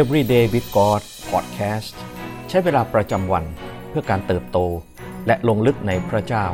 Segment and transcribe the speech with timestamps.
[0.00, 1.94] Everyday with God Podcast
[2.48, 3.44] ใช้เวลาประจำวัน
[3.88, 4.58] เพื่อการเติบโต
[5.26, 6.46] และลงลึกในพระเจ้า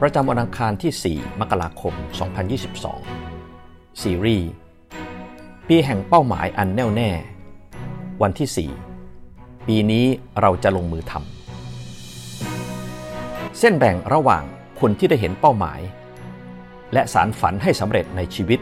[0.00, 1.94] ประจำวันอังคารที่ 4 มกราคม
[3.16, 4.48] 2022 ซีรีส์
[5.68, 7.10] ปีแห่งเป้าหมายอันแน่วแน่
[8.22, 8.70] วันที่
[9.16, 10.04] 4 ปีนี้
[10.40, 14.42] เราจะลงมือทำเส้นแบ่งระหว่าง
[14.80, 15.80] คนที่ได้เห็นเป้าหมาย
[16.92, 18.60] และสารฝันให้สำเร็จในชีวิต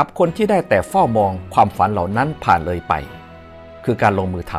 [0.00, 2.94] กับคนที่ได้แต่เฝ้ามองความฝันเหล่านั้นผ่านเลยไป
[3.84, 4.54] คือการลงมือท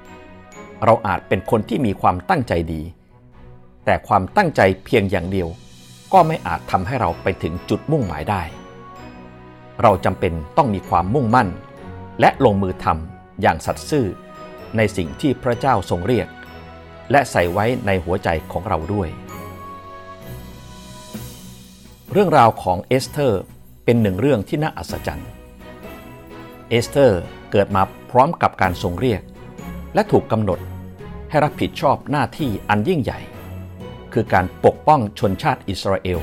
[0.00, 2.82] ำเราอาจเป็นคนที่มีความตั้งใจดี
[3.84, 5.48] แต่ความตั้งใจเพียงอย่างเดียว
[6.12, 8.42] ก็ไม่อาจทำให้เราไปถึงจุดมุ่งหมายได้
[9.82, 11.48] เราจำเป็นต้องมีความมุ่งมั่น
[12.20, 14.06] และลงมือทำอย่างสัตย์ซื่อ
[14.76, 16.28] ในสิ่งที่พระเจ้าทรงเรียก
[17.10, 19.08] และใส่ไว้ในหัวใจของเราด้วย
[22.12, 23.42] เรื่องราวของเอสเธอร์
[23.84, 25.28] เป็นหนึ่งเรื่องที่น่าอัศจรรย์
[26.68, 29.22] เอสเธอร์เกิดมาพร้อมกับการทรงเรียก
[29.94, 30.58] และถูกกำหนด
[31.30, 33.20] ให้รับผิดชอบหน้าที่อันยิ่งใหญ่
[34.12, 36.20] คือการปกป้องชนชาติอิสราเอล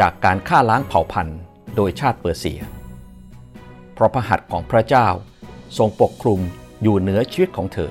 [0.00, 1.40] จากการฆ่าล้างเผ่าพันธุ์
[1.74, 2.60] โดยชาติเปอร์เซีย
[3.94, 5.08] เพราะพระหัตถ์ของพระเจ้า
[5.78, 6.40] ทรงปกคลุม
[6.82, 7.90] อยู่เหนือชีวิตของเธอ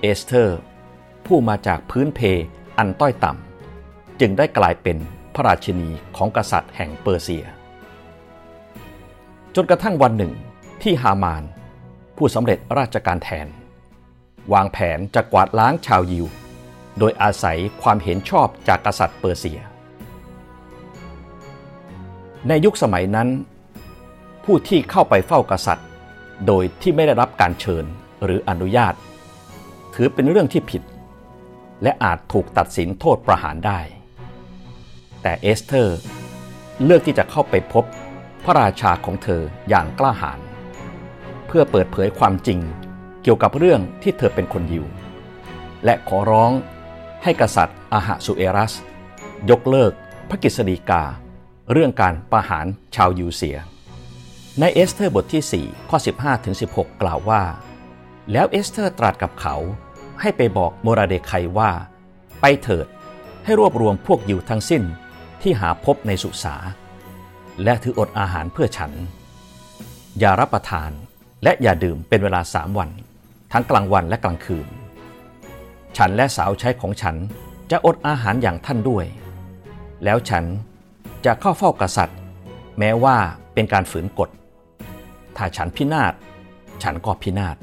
[0.00, 0.58] เอสเธอร์
[1.26, 2.20] ผู้มาจากพื้นเพ
[2.78, 4.96] อันต้อยต่ำจึงได้กลายเป็น
[5.34, 7.44] พระราชินีของกษัตริย์แห่งเปอร์เซีย
[9.54, 10.32] จนกระทั่งวันหนึ่ง
[10.82, 11.44] ที่ฮามาน
[12.16, 13.46] ผู้สำเร็จราชการแทน
[14.52, 16.26] วางแผนจะกวาดล้างชาวยิว
[16.98, 19.60] โดยอาศัยความเห็นชอบจากกษัตริย์เปอร์เซีย
[22.48, 23.28] ในยุคสมัยนั้น
[24.44, 25.88] ผู้ที่เข้าไปเฝ้ากษัตริย์
[26.46, 27.84] โดยที่ไม่ได้รับการเชิญ
[28.24, 28.94] หรืออนุญาต
[29.94, 30.82] ถือเป็นเรื่องที่ผิด
[31.82, 33.80] และอาจถูกตัดสินโทษประหารได้
[35.22, 35.98] แต่เอสเธอร์
[36.84, 37.84] เลือกที่จะเข้าไปพบ
[38.44, 40.40] พระราชาของเธออย่างกล้าหาญ
[41.46, 42.60] เพื่อเปิดเผยความจริง
[43.22, 44.84] เกี่ยวกับเรื่องที่เธอเป็นคนยิว
[45.84, 46.52] และขอร้อง
[47.22, 48.72] ให้กษัตริย์อาหาสุเอรัส
[49.50, 49.92] ยกเลิก
[50.28, 51.02] พระกฤษฎีกา
[51.72, 53.56] เรื่องการประหารชาวยิวเสีย
[54.60, 57.42] ในเอสเธอร์บทที่ 4 ข้อ 15ถึง16 กล่าวว่า
[58.32, 59.56] แล้วเอสเธอร์ตรัสกับเขา
[60.20, 61.70] ให้ไปบอกโมราเดคัยว่า
[62.40, 62.86] ไปเถิด
[63.44, 64.82] ให้รวบรวมพวกยิวทั้งสิ้น
[65.42, 66.56] ที่หาพบในสุสา
[67.64, 68.92] และถืออดอาหารเพื่อฉัน
[70.18, 70.90] อย่ารับประทาน
[71.44, 72.90] และอย่าดื่มเป็นเวลาสามวัน
[73.52, 74.66] ทั้งกลางวันและกลางคืน
[75.96, 77.16] ฉันและสาวใช้ของฉัน
[77.70, 79.04] จะอดอาหารอย่างท่านด้วย
[80.04, 80.44] แล้วฉัน
[81.24, 82.18] จะเข้าเฝ้ากษัตริย์
[82.78, 83.16] แม้ว่า
[83.54, 84.30] เป็นการฝืนกฎ
[85.36, 86.12] ถ้าฉันพินาศ
[86.82, 87.56] ฉันก็พินาศ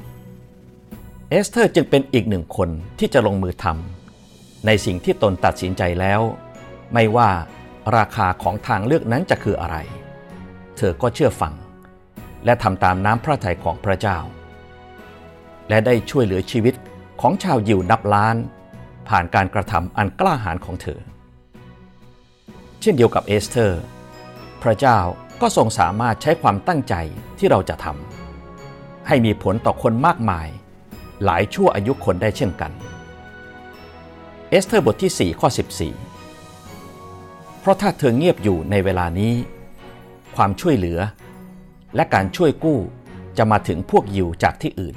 [1.30, 2.70] เอสเธอร์จึงเป็นอีกหนึ่งคน
[3.00, 6.22] ที่จะลงมือทำในสิ่งที่ตนตัดสินใจแล้ว
[6.94, 7.30] ไม่ว่า
[7.96, 9.78] ราคาของทางเลือกนั้นจะคืออะไร
[10.78, 11.54] เธอก็เชื่อฟัง
[12.46, 14.18] และทำตามน้ำพระทัยของพระเจ้า
[15.70, 16.76] และได้ช่วยเหลือชีวิต
[17.22, 18.36] ของชาวยิวนับล้าน
[19.10, 21.00] ผ่านการกระทำอันกล้าหาญของเธอ
[22.82, 23.82] เช่นเดียวกับเอสเธอร์
[24.64, 24.98] พระเจ้า
[25.42, 26.96] ก็ทรงสามารถใช้ความตั้งใจ
[27.38, 30.48] ที่เราจะทำให้มีผลต่อคนมากมาย
[31.24, 32.72] หลายชั่วอายุคนได้เช่นกัน
[34.50, 35.48] เอสเธอร์บทที่ 4 ข้อ
[35.80, 36.07] 14
[37.68, 39.34] ราะถ้าเธอเงียบอยู่ในเวลานี้
[40.36, 41.00] ความช่วยเหลือ
[41.96, 42.80] และการช่วยกู้
[43.38, 44.96] จะมาถึงพวกยิวจากที่อื่น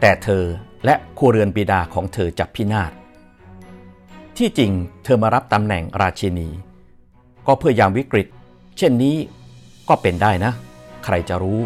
[0.00, 0.44] แต่เธอ
[0.84, 2.92] และครัวเรือนบิดาของเธอจับพินาศ
[4.36, 4.72] ที่จริง
[5.04, 6.48] เธอมารับตำแหน่งราชินี
[7.46, 8.26] ก็เพื่อยามวิกฤต
[8.78, 9.16] เช่นนี้
[9.88, 10.52] ก็เป็นได้นะ
[11.04, 11.60] ใครจะรู้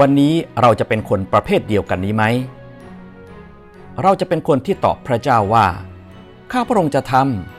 [0.00, 2.24] วันนี้เราจะเป็นคนประเภทเดียวกันนี้ไหม
[4.02, 5.66] เราจะเป็นคนที่ตอบพระเจ้าว่า
[6.52, 7.55] ข้าพระองค์จะทำ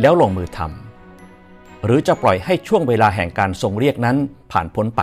[0.00, 4.16] แล้วลงมือทำหรือจะปล่อยให้ช่วงเวลาแห่งการทรงเรียกนั้น
[4.52, 5.02] ผ่านพ้นไป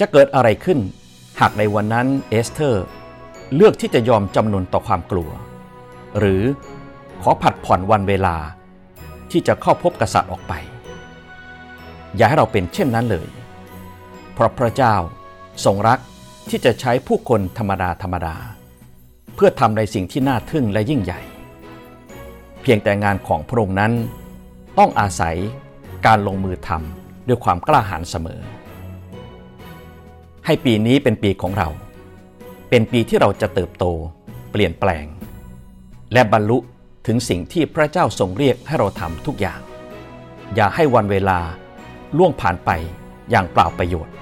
[0.00, 0.78] จะเกิดอะไรขึ้น
[1.40, 2.84] หากในวันนั้นเอสเธอร์
[3.54, 5.30] เลือกที่จะยอมจำนนต่อความกลัว
[6.18, 6.42] หรือ
[7.22, 8.36] ขอผัดผ่อนวันเวลา
[9.30, 10.52] ที่จะเข้าพบกษัตริย์ออกไป
[12.16, 13.28] อย่าให้เราเป็นเช่นนั้นเลย
[14.32, 14.94] เพราะพระเจ้า
[15.64, 15.98] ทรงรัก
[16.48, 18.36] ที่จะใช้ผู้คนธรรมดาธรรมดา
[19.34, 21.20] เพื่อทำในสิ่งที่น่าทึ่งและยิ่งใหญ่
[22.62, 23.92] เพียงแต่งานของพระองค์นั้น
[24.78, 25.36] ต้องอาศัย
[26.06, 28.40] การลงมือทำด้วยความกล้าหาญเสมอ
[30.46, 31.68] ให้ปีนี้เป็นปีของเรา
[32.70, 33.84] เป็นปีที่เราจะเติบโต
[34.50, 35.06] เปลี่ยนแปลง
[36.12, 36.58] และบรรลุ
[37.06, 39.60] ถึงสิ่งที่พระเจ้าทรงเรียกให้เราทำทุกอย่าง
[40.54, 41.40] อย่าให้วันเวลา
[42.16, 42.70] ล่วงผ่านไป
[43.30, 44.14] อย่างเปล่าประโยชน์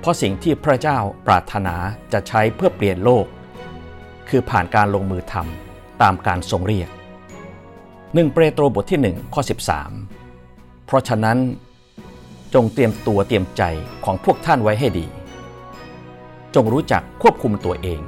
[0.00, 1.74] เพราะสิ่งที่พระเจ้าปรารถนา
[2.12, 3.26] จะใช้เพื่อเปลี่ยนโลก
[4.28, 6.88] คือผ่านการลงมือทำตามการทรงเรียก
[8.14, 9.42] หนึ่งเปโตรบทที่ 1 ข้อ
[10.14, 11.38] 13 เพราะฉะนั้น
[12.54, 13.62] จงเตรียมตัวเตรียมใจ
[14.04, 15.06] ของพวกท่านไว้ให้ดี
[16.54, 18.00] จงรู้จักควบคุมตัวเอง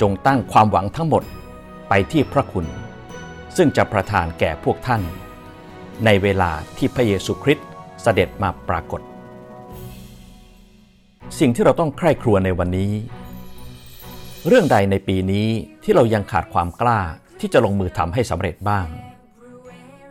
[0.00, 1.22] จงตั้งความหวังทั้งหมด
[1.88, 2.66] ไปที่พระคุณ
[3.56, 5.02] ซึ่งจะประทานแก่พวกท่าน
[6.04, 7.68] ในเวลาที่พระเยซูคริสต์
[8.02, 9.00] เสด็จมาปรากฏ
[11.38, 12.92] สิ่งที่เราต้องใคร่ครัวในวันนี้
[14.46, 15.48] เรื่องใดในปีนี้
[15.82, 17.00] ที่เรายังขาดความกล้า
[17.40, 18.86] ที่จะลงมือทำให้สำเร็จบ้าง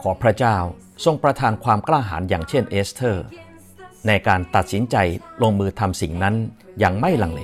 [0.01, 0.57] ขอพระเจ้า
[1.05, 3.25] ทรงประทานความกล้าหาญอย่างเช่นเอสเธอร์
[4.07, 4.95] ในการตัดสินใจ
[5.43, 6.35] ลงมือทำสิ่งนั้น
[6.79, 7.41] อย่างไม่ลังเล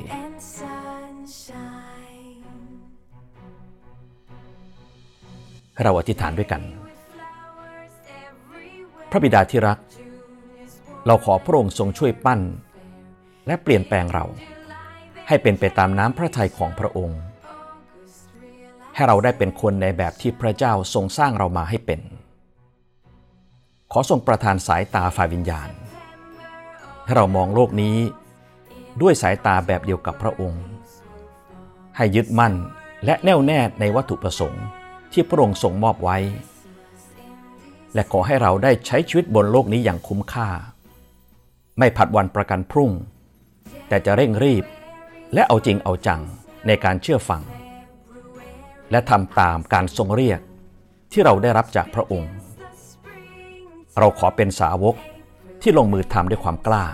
[5.81, 6.61] เราอธิษฐานด้วยกัน
[9.09, 9.77] พระบิดาที่รัก
[11.07, 12.41] เราขอพระองค์ทรงช่วยปั้น
[13.47, 14.25] และเปลี่ยนแปลงเรา
[15.27, 17.19] ให้เป็นไปตามน้ำพระทัยของพระองค์
[18.95, 22.01] ให้เราได้เป็นคนในแบบที่พระเจ้าทรงสร้างเรามาให้เป็น
[23.91, 25.69] ขอทรงประทานสายตาฝ่ายวิญญาณ
[27.05, 27.97] ให้เรามองโลกนี้
[29.01, 30.63] ด้วยสายตาแบบเดียวกับพระองค์
[31.97, 32.53] ให้ยึดมั่น
[33.05, 34.63] และแน่วแน่ในวัตถุประสงค์
[35.11, 36.17] ที่พระองค์ทรงมอบไว้
[37.93, 40.49] และขอให้เราได้ใช้ชีวิตบนโลกนี้อย่างคุ้มค่า
[41.79, 42.91] ไม่ผัดวันประกันพรุ่ง
[43.87, 44.65] แต่จะเร่งรีบ
[45.33, 46.21] และเอาจริงเอาจัง
[46.67, 47.41] ในการเชื่อฟัง
[48.91, 50.39] และทำตามการทรงเรียก
[51.11, 52.31] ที่เราได้รับจากพระองค์
[53.99, 54.95] เราขอเป็นสาวก
[55.61, 56.85] ที่ลงมือทำด้วยความกล้า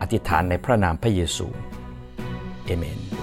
[0.00, 1.46] อธิษฐานในพระนามพระเยซู
[2.64, 3.19] เอเมน